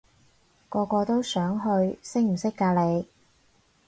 [0.67, 3.05] 個個都想去，識唔識㗎你？